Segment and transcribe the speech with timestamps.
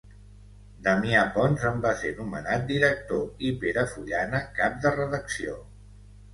[0.87, 5.59] Damià Pons en va ser nomenat director i Pere Fullana cap de redacció.